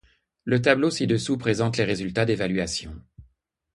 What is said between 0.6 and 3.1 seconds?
tableau ci-dessous présente les résultats d'évaluation.